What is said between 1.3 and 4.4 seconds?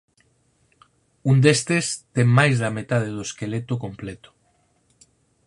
Un destes ten máis da metade do esqueleto completo.